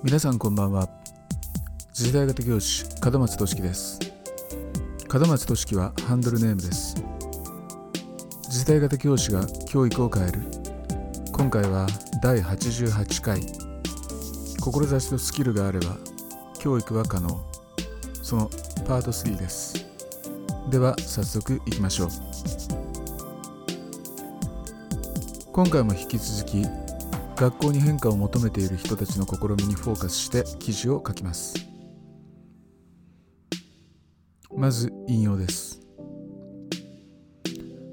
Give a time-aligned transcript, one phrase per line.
[0.00, 0.88] 皆さんこんばんは。
[1.92, 3.98] 次世代型教師門松俊樹です。
[5.12, 6.94] 門松俊樹はハンドルネームです。
[8.48, 10.42] 次世代型教師が教育を変える。
[11.32, 11.88] 今回は
[12.22, 13.40] 第88回。
[14.60, 15.96] 志とスキルがあれば
[16.60, 17.28] 教育は可能。
[18.22, 18.48] その
[18.86, 19.84] パート3です。
[20.70, 22.08] では早速いきましょう。
[25.52, 26.87] 今回も引き続き
[27.38, 31.54] 学校に変化を求めている人たちの試みにフォーカスして記事を書きます。
[34.56, 35.80] まず引用です。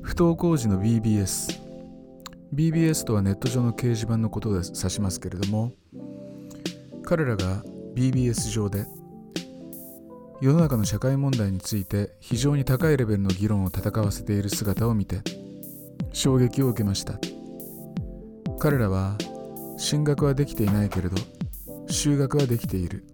[0.02, 1.62] 不登校時の BBS
[2.56, 5.74] BBS とはネット上の掲示板のことを指しますけれども
[7.04, 8.86] 彼らが BBS 上で
[10.42, 15.22] 世の中の社会問題について非常に高いレベルの議論を戦わせている姿を見て
[16.14, 17.20] 衝撃を受けました。
[18.58, 19.18] 彼らは
[19.78, 21.18] 進学はできていないけれど
[21.88, 23.06] 修学はできている。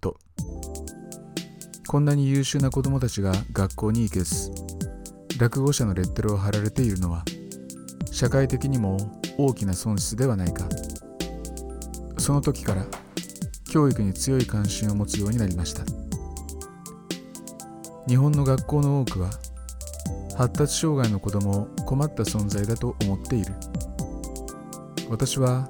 [0.00, 0.18] と。
[1.86, 4.50] こんなに優秀な子供たちが学校に行けず
[5.38, 7.24] 落語者のレッテルを貼られているのは
[8.10, 8.96] 社会的にも
[9.38, 10.68] 大きな損失ではないか。
[12.18, 12.86] その時から
[13.70, 15.82] 教育に強い関心を持つようになりました。
[18.06, 19.30] 日本の学校の多くは
[20.36, 23.54] 発達障害の子供を困った存在だと思っている。
[25.08, 25.68] 私は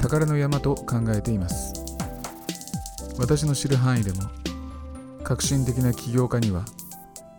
[0.00, 1.74] 宝の山と考えています。
[3.18, 4.22] 私の知る範囲でも
[5.22, 6.64] 革新的な起業家には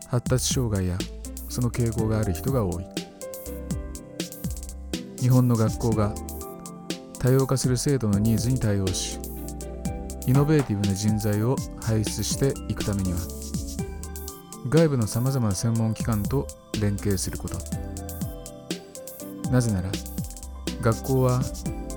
[0.08, 0.96] 発達障害や
[1.50, 2.86] その傾向がある人が多い。
[5.20, 6.14] 日本の学校が
[7.18, 9.20] 多様化する制度のニーズに対応し
[10.28, 13.20] イノベーティブな人材を輩出していくためには
[14.70, 16.48] 外部のさまざまな専門機関と
[16.80, 17.58] 連携すること。
[19.50, 19.90] なぜなら
[20.82, 21.42] 学校は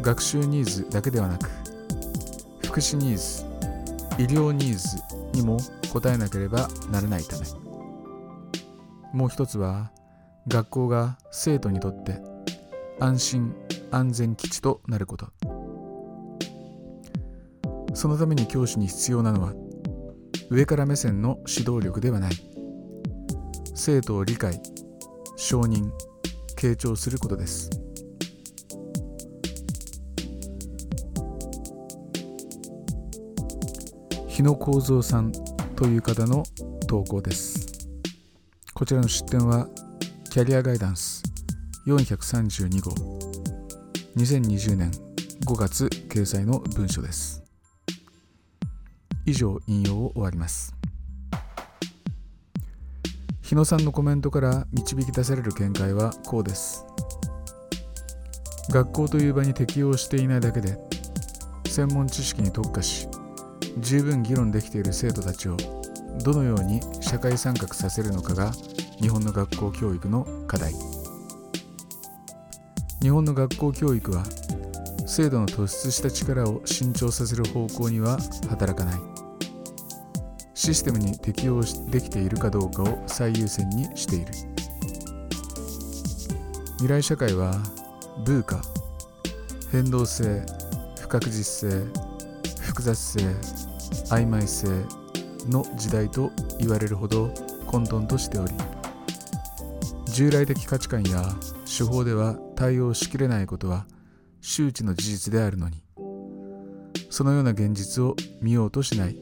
[0.05, 1.49] 学習ニーズだけではなく
[2.63, 3.43] 福祉ニーズ
[4.23, 7.47] 医療ニーズにも応えなければならないため。
[9.15, 9.93] もう一つは
[10.47, 12.21] 学校が生徒にとって
[13.01, 13.55] 安心
[13.91, 15.29] 安全基地となること。
[17.95, 19.55] そのために教師に必要なのは
[20.51, 22.33] 上から目線の指導力ではない。
[23.75, 24.61] 生徒を理解
[25.37, 25.91] 承認
[26.59, 27.84] 傾聴することです。
[34.45, 35.33] 野幸三さん
[35.75, 36.43] という方の
[36.87, 37.89] 投稿です。
[38.75, 39.67] こちらの出典は
[40.29, 41.23] キャリアガイダンス
[41.87, 42.91] 432号。
[44.19, 44.91] 2020年
[45.47, 47.43] 5月掲載の文書です。
[49.25, 50.77] 以上引用を終わります。
[53.41, 56.85] 日野さんのコメントから導き出される見解はこうです。
[58.69, 60.77] 学校という場に適応していないだけで
[61.67, 63.09] 専門知識に特化し
[63.79, 65.57] 十分議論できている生徒たちを
[66.23, 68.53] どのように社会参画させるのかが
[69.01, 70.73] 日本の学校教育の課題。
[73.03, 74.25] 日本の学校教育は
[75.07, 78.19] 制度の突出した力を伸長させる方向には
[78.49, 79.01] 働かない。
[80.55, 81.61] システムに適応
[81.91, 84.33] できているかどうかを最優先にしている。
[86.79, 87.61] 未来社会は
[88.25, 88.63] ブーカ
[89.71, 90.45] 変動性
[91.01, 92.14] 不確実性
[92.75, 93.21] 複雑性
[94.11, 94.67] 曖昧性
[95.49, 97.33] の時代と言われるほど
[97.69, 98.53] 混沌としており
[100.07, 101.23] 従来的価値観や
[101.65, 103.87] 手法では対応しきれないことは
[104.41, 105.85] 周知の事実であるのに
[107.11, 109.21] そのような現実を見ようとしない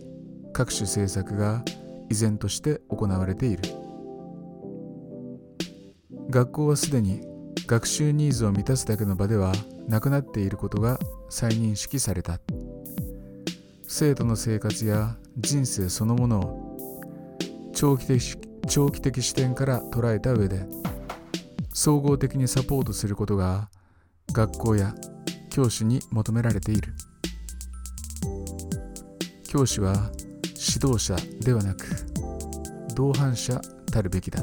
[0.54, 1.62] 各種政策が
[2.08, 3.62] 依然として行われている。
[6.30, 7.20] 学校はすでに
[7.66, 9.52] 学習ニーズを満たすだけの場では
[9.88, 10.98] なくなっていることが
[11.28, 12.38] 再認識された。
[13.94, 20.64] 生徒の生活や人生そのものを長期的長期的視点から捉えた上で
[21.74, 23.68] 総合的にサポートすることが
[24.32, 24.94] 学校や
[25.50, 26.94] 教師に求められている。
[29.46, 30.10] 教師は
[30.74, 31.84] 指導者ではなく
[32.96, 33.60] 同伴者
[33.92, 34.42] たるべきだ。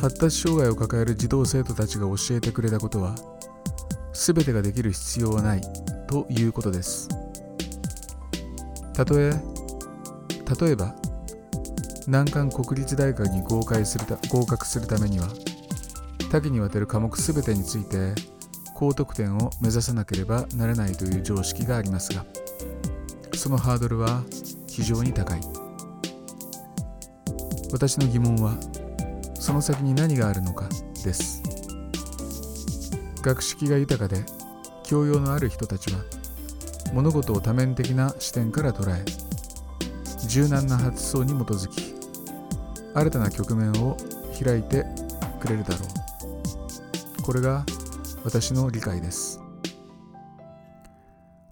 [0.00, 3.16] 発達障害を抱える児童生徒たちが教えてくれたことは
[4.24, 5.60] 全てができる必要はない
[6.08, 7.10] ということです。
[8.94, 9.32] たとえ
[10.60, 10.94] 例えば
[12.06, 15.28] 難関国立大学に合格するた合格するためには
[16.30, 18.14] 多岐にわたる科目全てについて
[18.72, 22.24] 高得点を目指さなければならないという常識がありますが
[23.34, 24.22] そのハードルは
[24.68, 25.40] 非常に高い。
[27.72, 28.56] 私の疑問は
[29.34, 30.68] その先に何があるのか
[31.04, 31.33] です。
[33.24, 34.22] 学識が豊かで
[34.82, 36.04] 教養のある人たちは
[36.92, 39.02] 物事を多面的な視点から捉え
[40.28, 41.94] 柔軟な発想に基づき
[42.94, 43.96] 新たな局面を
[44.38, 44.84] 開いて
[45.40, 45.86] くれるだろ
[47.18, 47.22] う。
[47.22, 47.64] これが
[48.24, 49.40] 私の理解です。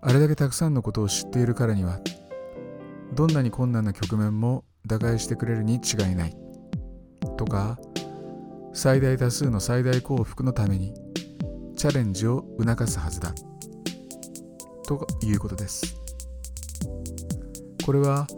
[0.03, 2.01] あれだけたくさんのことを知っているからには
[3.15, 6.37] どんなに困難な局面も打開してくれるに違いない。
[7.39, 7.79] とか
[8.75, 10.93] 最大多数の最大幸福のために
[11.83, 13.35] チャレンジを促すはずだ。
[14.87, 15.97] ということです。
[17.85, 18.29] これは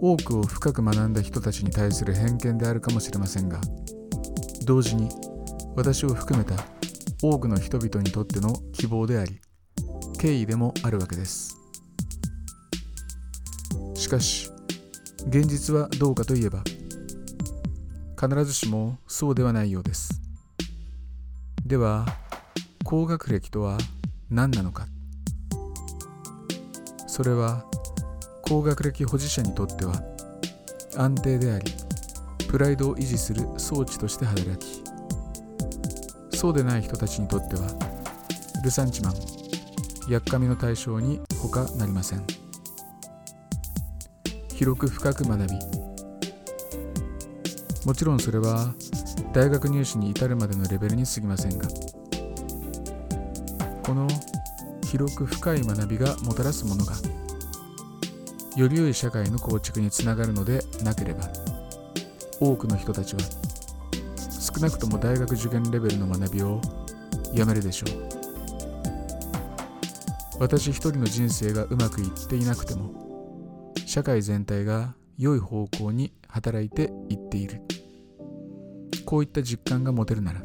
[0.00, 3.60] 多くを深く学んだ人たちに対する偏見であるかもしれませんが
[4.64, 5.10] 同時に
[5.76, 6.56] 私を含めた
[7.22, 9.40] 多くの人々にとっての希望であり
[10.18, 11.56] 敬意でもあるわけです。
[13.94, 14.50] しかし
[15.28, 16.64] 現実はどうかといえば
[18.20, 20.20] 必ずしもそうではないようです。
[21.64, 22.04] では
[22.90, 23.76] 高学歴とは
[24.30, 24.86] 何なのか。
[27.06, 27.66] それは
[28.40, 30.00] 高学歴保持者にとっては
[30.96, 31.70] 安定であり
[32.48, 34.82] プライドを維持する装置として働き
[36.34, 37.68] そうでない人たちにとっては
[38.64, 39.14] ルサンチマン
[40.10, 42.24] やっかみの対象に他なりません。
[44.54, 45.58] 広く深く学び
[47.84, 48.72] もちろんそれは
[49.34, 51.68] 大学入試に至るまでのレベルに過ぎませんが
[53.88, 54.06] この
[54.84, 56.92] 広く深い学びがもたらすものが
[58.54, 61.22] より良い社会の構築につながるのでなければ
[62.38, 63.22] 多くの人たちは
[64.28, 66.60] 少なくとも大学受験レベルの学びを
[67.32, 67.88] やめるでしょう。
[70.38, 77.62] 私一人の人生がうまくいっていなくても社会全体が良い方向に働いていっている。
[79.06, 80.42] こういった実感が持てるなら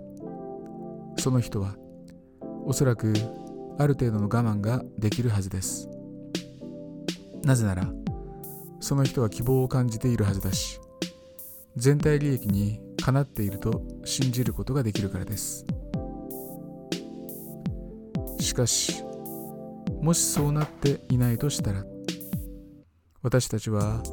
[1.17, 1.75] その人は
[2.65, 3.13] おそらく
[3.77, 5.89] ある程度の我慢ができるはずです。
[7.43, 7.91] なぜなら
[8.79, 10.79] その人は希望を感じているはずだし
[11.75, 15.65] 全体利益にかなっていると信じることができるからです。
[18.39, 19.03] しかし
[20.01, 21.83] もしそうなっていないとしたら
[23.21, 24.03] 私たちは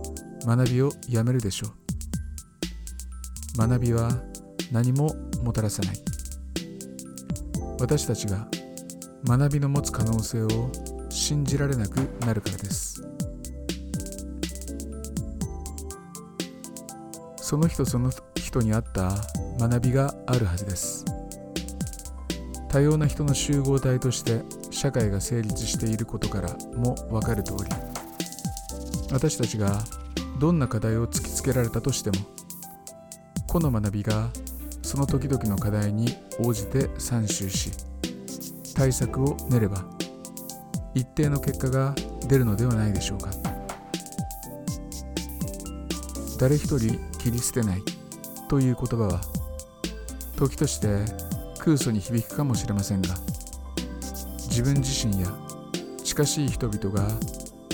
[0.47, 3.59] 学びをやめるでしょう。
[3.59, 4.11] 学びは
[4.73, 6.10] 何ももたらさない。
[7.81, 8.47] 私たちが
[9.27, 10.49] 学びの持つ可能性を
[11.09, 13.03] 信じられなくなるからです。
[17.37, 19.11] その人その人に合った
[19.59, 21.05] 学びがあるはずです。
[22.69, 27.65] 多様な人の集合体として社会が成立していることからも分かる通り
[29.11, 29.83] 私たちが
[30.39, 32.17] どんな課題を突きつけられたとしても
[33.49, 34.29] 個の学びが
[34.91, 37.71] その時々の課題に応じて参集し
[38.75, 39.85] 対策を練れば
[40.97, 41.95] 一定の結果が
[42.27, 43.31] 出るのではないでしょうか。
[46.41, 47.83] 誰一人切り捨てない
[48.49, 49.21] という言葉は
[50.37, 51.05] 時として
[51.61, 53.15] 空想に響くかもしれませんが
[54.49, 55.29] 自分自身や
[56.03, 57.09] 近しい人々が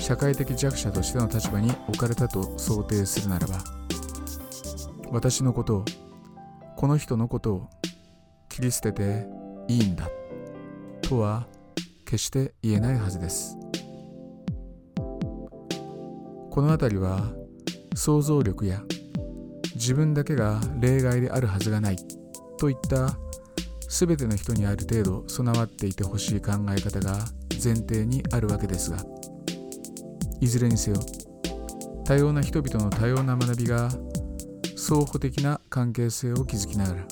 [0.03, 3.65] 社会的弱者としての立場に置かれたと想定するならば
[5.11, 5.85] 私のことを
[6.77, 7.71] この人のことを
[8.49, 9.27] 切り捨てて
[9.67, 10.09] いいんだ
[11.01, 11.47] とは
[12.05, 13.57] 決して言えないはずです。
[16.51, 17.33] この辺りは
[17.95, 18.83] 想像力や
[19.75, 21.97] 自分だけが例外であるはずがない
[22.59, 23.17] といった
[23.89, 27.19] 全ての人にある程度備わっていてほしい考え方が
[27.63, 28.99] 前提にあるわけですが。
[30.41, 30.99] いずれにせよ
[32.05, 33.89] 多様な人々の多様な学びが
[34.77, 37.03] 双方的な関係性を築きながら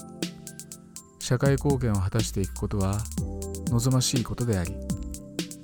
[1.18, 2.98] 社会貢献を果たしていくことは
[3.70, 4.76] 望ましいことであり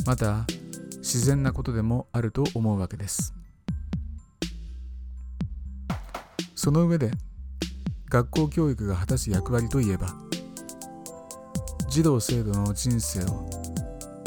[0.06, 0.46] また
[0.96, 3.34] 自然なことでもあると思うわけです。
[6.54, 7.10] その上で
[8.08, 10.14] 学校教育が果たす役割といえば
[11.88, 13.48] 児童生徒の人生を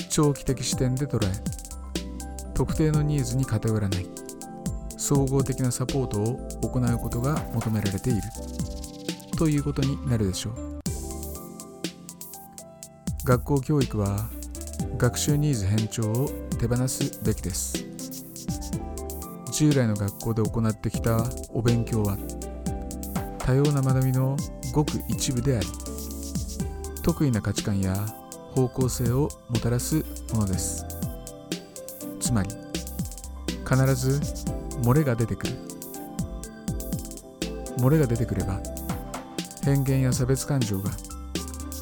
[0.10, 1.32] 長期的視点で捉え
[2.53, 4.08] 特定のニーズに偏らない。
[5.03, 8.22] 総合的なサポートを行うことが求められている。
[9.38, 10.79] ということになるでしょう。
[13.25, 14.29] 学校教育は
[14.98, 17.86] 学習ニーズ偏重を手放すべきです。
[19.51, 22.17] 従来の学校で行ってきたお勉強は
[23.39, 24.38] 多様な学びの
[24.72, 25.67] ごく一部であり
[27.01, 27.93] 得意な価値観や
[28.55, 30.86] 方向性をもたらすものです。
[32.22, 32.50] つまり
[33.67, 35.53] 必ず漏れが出てくる。
[37.77, 38.62] 漏れが出てくれば
[39.63, 40.92] 偏見や差別感情が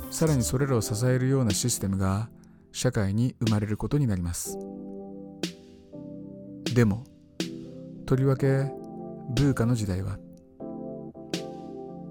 [0.09, 2.29] さらにそれらを支えるようなシステムが
[2.71, 4.57] 社会に生まれることになります。
[6.73, 7.03] でも
[8.05, 8.71] とりわけ
[9.35, 10.17] ブーカの時代は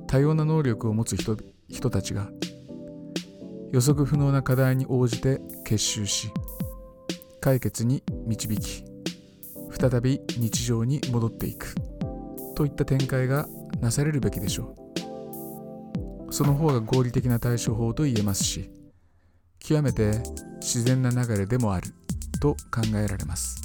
[0.07, 1.37] 多様な能力を持つ人
[1.69, 2.31] 人たちが
[3.73, 6.31] 予測不能な課題に応じて結集し
[7.41, 8.90] 解決に導き
[9.81, 11.75] 再び日常に戻っていく。
[12.55, 13.49] といった展開が
[13.81, 14.75] なされるべきでしょ
[16.29, 16.35] う。
[16.35, 18.71] その方が合理的な対処法と言えますし
[19.59, 20.23] 極めて
[20.61, 21.95] 自然な流れでもある。
[22.41, 23.61] と考えられます。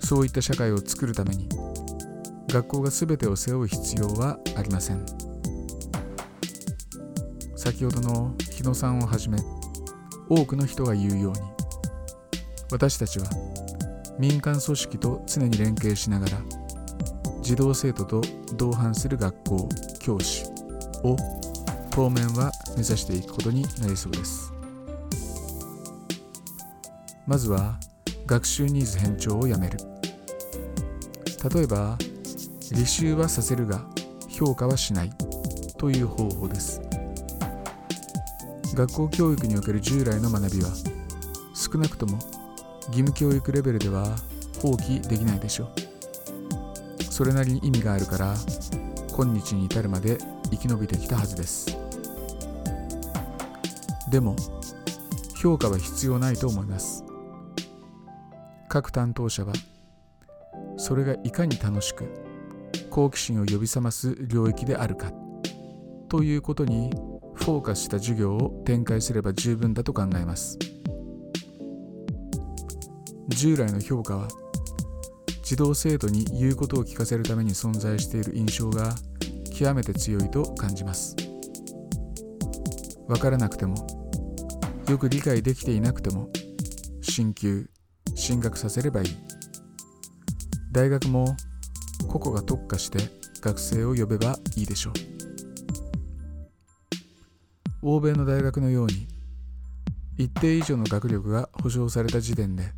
[0.00, 1.48] そういった社会を作るために
[2.48, 5.04] 学校が全てを背負う必要はありません。
[7.56, 9.38] 先ほどの日野さんをはじめ
[10.28, 11.55] 多くの人が言うように
[12.70, 13.26] 私たちは
[14.18, 16.38] 民間組織と常に連携しながら
[17.42, 18.22] 児童生徒と
[18.56, 19.68] 同伴する学校
[20.00, 20.44] 教師
[21.04, 21.16] を
[21.90, 24.52] 当面は目指していくことになりそうです。
[27.26, 27.78] まずは
[28.26, 29.78] 学習ニーズ偏重をやめる。
[31.54, 31.96] 例えば
[32.72, 33.84] 履修はさせるが
[34.28, 35.10] 評価はしない
[35.78, 36.80] という方法です。
[38.74, 40.70] 学校教育における従来の学びは
[41.54, 42.18] 少なくとも
[42.88, 44.16] 義務教育レベルでは
[44.60, 47.02] 放棄できないでしょう。
[47.04, 48.34] それなりに意味があるから
[49.10, 50.18] 今日に至るまで
[50.50, 51.76] 生き延びてきたはずです。
[54.10, 54.36] でも
[55.40, 57.04] 評価は必要ないと思います。
[58.68, 59.52] 各担当者は
[60.76, 62.04] それがいかに楽しく
[62.90, 65.12] 好奇心を呼び覚ます領域であるか
[66.08, 66.90] ということに
[67.34, 70.58] フォーカスした授業を展開すれば十分だと考えます。
[73.28, 74.28] 従来の評価は
[75.42, 78.94] 児童生徒に言うことを聞かせるために存在している印象が
[79.56, 81.16] 極めて強いと感じます。
[83.08, 83.86] わからなくても
[84.88, 86.28] よく理解できていなくても
[87.00, 87.68] 進級
[88.14, 89.08] 進学させればいい。
[90.72, 91.36] 大学も
[92.08, 92.98] 個々が特化して
[93.40, 94.92] 学生を呼べばいいでしょう。
[97.82, 99.06] 欧米の大学のように
[100.18, 102.72] 一定以上の学力が保障された時点で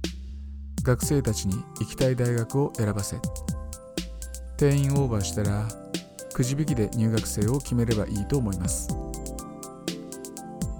[0.88, 3.18] 学生たちに行きたい大学を選ばせ
[4.56, 5.68] 定員オーバーしたら
[6.32, 8.88] くじ引きで入学生を決めればいいと思います。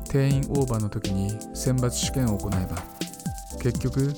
[0.09, 2.83] 定員オーバーの時に選抜試験を行えば
[3.61, 4.15] 結局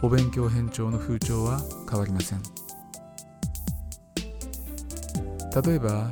[0.00, 2.42] お勉強偏重の風潮は変わりません。
[5.62, 6.10] 例えば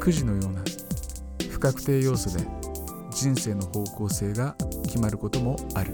[0.00, 0.62] くじのような
[1.48, 2.44] 不確定要素で
[3.12, 5.92] 人生の方向性が決まることもある。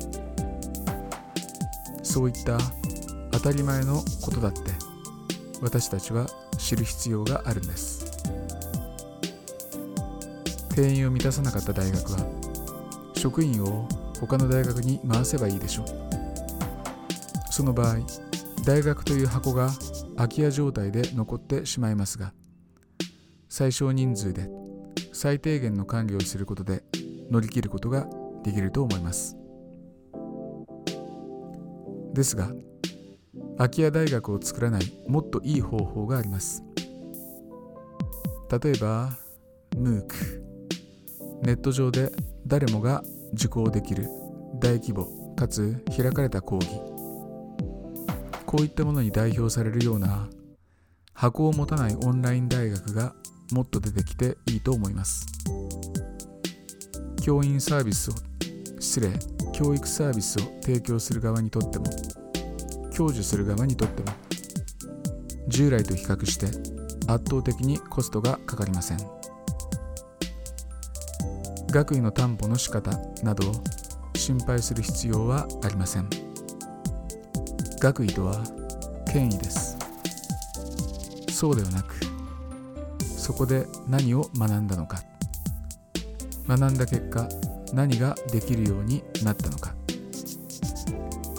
[2.14, 2.56] そういった
[3.32, 4.60] 当たり前のことだって
[5.60, 6.28] 私たちは
[6.58, 8.06] 知る必要があるんです。
[10.76, 12.20] 定員を満たさなかった大学は
[13.16, 13.88] 職員を
[14.20, 15.86] 他の大学に回せばいいでしょう。
[17.50, 17.96] その場合
[18.64, 19.72] 大学という箱が
[20.14, 22.32] 空き家状態で残ってしまいますが
[23.48, 24.48] 最小人数で
[25.12, 26.84] 最低限の管理をすることで
[27.32, 28.06] 乗り切ることが
[28.44, 29.36] できると思います。
[32.14, 32.50] ですが
[33.58, 36.62] 空き家大学を作らないもっといい方法があります。
[38.50, 39.18] 例えば
[39.76, 40.04] MOOC
[41.42, 42.10] ネット上で
[42.46, 43.02] 誰もが
[43.34, 44.08] 受講できる
[44.60, 46.68] 大規模かつ開かれた講義。
[48.46, 50.28] こういったものに代表されるような
[51.12, 53.14] 箱を持たないオンライン大学が
[53.52, 55.26] もっと出てきていいと思います。
[57.22, 58.14] 教員サービスを
[58.78, 59.33] 失礼。
[59.54, 61.84] 教育サービスを提供する側にとっても
[62.96, 64.12] 享受する側にとっても
[65.46, 66.46] 従来と比較して
[67.06, 68.98] 圧倒的にコストがかかりません。
[71.70, 72.90] 学位の担保の仕方
[73.22, 73.54] などを
[74.16, 76.08] 心配する必要はありません。
[77.78, 78.42] 学位とは
[79.12, 79.76] 権威です。
[81.30, 81.94] そうではなく
[82.98, 85.00] そこで何を学んだのか。
[86.48, 87.28] 学んだ結果
[87.74, 89.74] 何ができるようになったのか。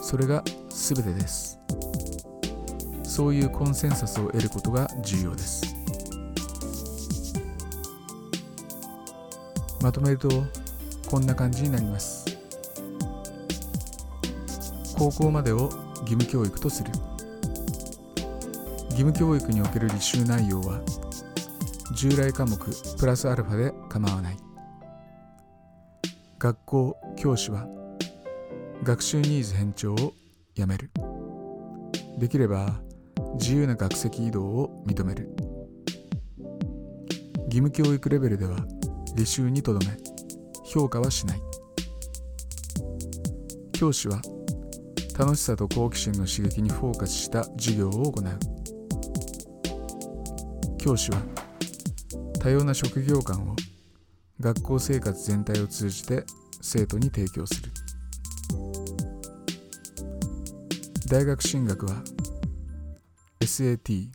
[0.01, 1.57] それが全てです。
[3.03, 5.63] そういうコンセンサスを得ることが重要です。
[9.81, 10.29] まとめると
[11.09, 12.25] こんな感じになります。
[14.97, 15.69] 高校までを
[16.01, 16.91] 義務教育とする。
[18.89, 20.81] 義務教育における履修内容は
[21.93, 22.57] 従来科目
[22.97, 24.37] プラスアルファで構わない。
[26.45, 27.67] 学校教師は
[28.83, 30.13] 学習ニーズ偏重を
[30.53, 30.91] やめる。
[32.19, 32.81] できれば
[33.39, 35.27] 自由な学籍移動を認める。
[37.45, 38.57] 義務教育レベルでは
[39.17, 39.97] 履修にとどめ
[40.63, 41.41] 評価はしない。
[43.73, 44.21] 教師は
[45.17, 48.23] 楽しさと好奇心の刺激にフォーカスした授業を行う。
[50.77, 51.17] 教師は
[52.39, 53.54] 多様な職業観を
[54.45, 56.23] 学校生活全体を通じて
[56.61, 57.71] 生徒に提供する。
[61.09, 61.95] 大学進学は
[63.39, 64.05] SAT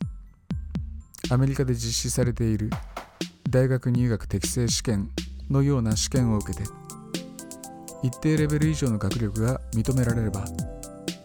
[1.31, 2.69] アメリカで実施されている
[3.49, 5.09] 大学入学適正試験
[5.49, 6.63] のような試験を受けて
[8.01, 10.45] 一定レベル以上の学力が認められれば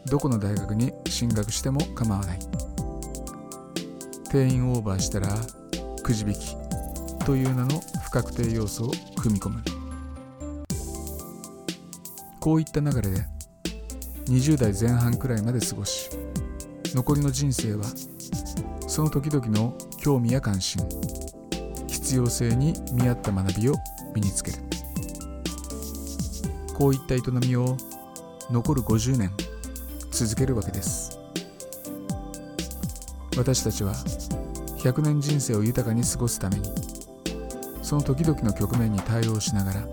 [0.06, 2.40] どこの大学に進学しても構わない。
[4.32, 5.28] 定員オーバーしたら
[6.02, 6.56] くじ引き
[7.25, 7.80] という名の
[8.16, 9.62] 確定要素を組み込む。
[12.40, 13.26] こういった流れで
[14.28, 16.08] 20代前半くらいまで過ごし
[16.94, 17.85] 残りの人生は
[18.87, 20.82] その時々の興味や関心
[21.88, 23.75] 必要性に見合った学びを
[24.14, 24.58] 身につける。
[26.73, 27.76] こういった営みを
[28.50, 29.30] 残る50年
[30.11, 31.18] 続けるわけです。
[33.37, 33.92] 私たちは
[34.78, 36.95] 100年人生を豊かに過ごすために
[37.86, 39.86] その時々の局面に対応しながら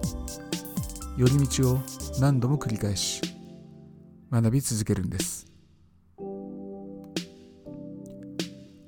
[1.15, 1.79] 寄り道を
[2.19, 3.21] 何度も繰り返し
[4.31, 5.45] 学び続けるんです。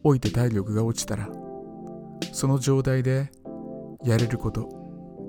[0.04, 1.30] 老いて体力が落ちたら
[2.34, 3.30] その状態で
[4.04, 4.70] やれること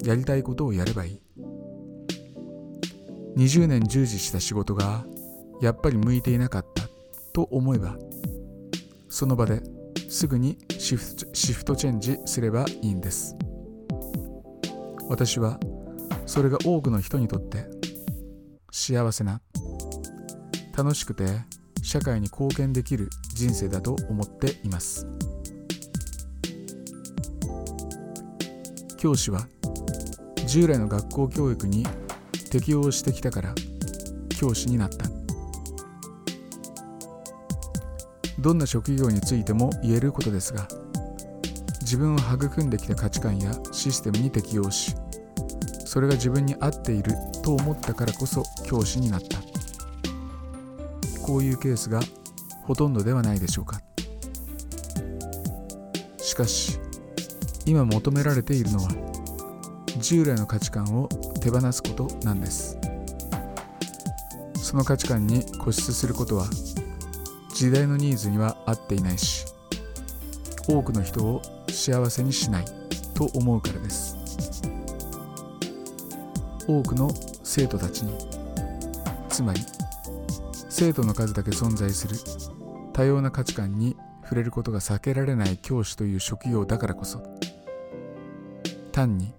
[0.02, 1.20] やりたいことをやればいい。
[3.36, 5.04] 20年従事した仕事が
[5.60, 6.84] やっぱり向いていなかった
[7.34, 7.98] と思えば
[9.10, 9.60] その場で
[10.08, 11.14] すぐにシフ
[11.66, 13.36] トチェンジすればいいんです。
[15.08, 15.58] 私は
[16.26, 17.66] それが多くの人にとって
[18.70, 19.40] 幸せな
[20.76, 21.24] 楽しくて
[21.82, 25.06] 社会に貢献できる人生だと思っています。
[28.98, 29.46] 教師は
[30.46, 31.86] 従来の学校教育に
[32.50, 33.54] 適応してきたから
[34.38, 35.06] 教師になった。
[38.38, 40.68] どんな職業についても言えることですが
[41.80, 44.94] 自分を育んできた価値観やシステムに適応し
[45.96, 49.38] それが自分に合っていると思ったからこそ教師になった。
[51.22, 52.02] こういうケースが
[52.64, 53.80] ほとんどではないでしょうか。
[56.18, 56.78] しかし
[57.64, 58.90] 今求められているのは
[59.96, 61.08] 従来の価値観を
[61.40, 62.76] 手放すことなんです。
[64.62, 66.46] その価値観に固執することは
[67.54, 69.46] 時代のニーズには合っていないし
[70.68, 72.66] 多くの人を幸せにしない
[73.14, 74.25] と思うからです。
[76.66, 77.10] 多くの
[77.42, 78.46] 生徒たちに。
[79.36, 79.60] つまり
[80.70, 82.16] 生徒の数だけ存在する
[82.94, 87.22] 多様な価値観に触れることが避けられない教師という職業だからこそ
[88.92, 89.34] 単に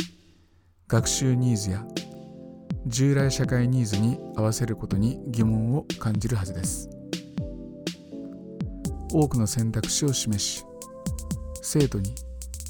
[0.88, 1.84] 学習ニーズや
[2.86, 6.90] 従来社会ニーズに合わせることに疑問を感じるはずです。
[9.12, 10.64] 多くの選択肢を示し
[11.64, 12.14] 生徒に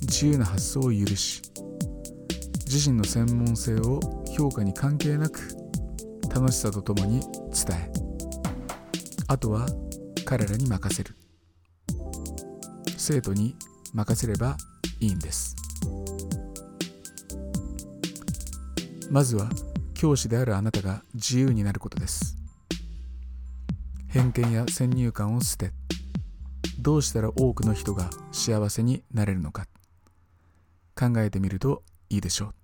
[0.02, 1.42] 自由な発想を許し
[2.66, 4.00] 自身の専門性を
[4.38, 5.40] 評価に関係なく
[6.34, 7.92] 楽しさとともに伝え
[9.28, 9.66] あとは
[10.26, 11.16] 彼らに任せる。
[12.98, 13.56] 生徒に
[13.94, 14.58] 任せれば
[15.00, 15.56] いいんです。
[19.10, 19.50] まずは
[19.94, 22.38] 教師であるあなたが自由になることです。
[24.10, 25.72] 偏見や先入観を捨て
[26.80, 29.68] どうしたら多くの人が幸せになれるのか
[30.96, 32.57] 考えてみるといいでしょう。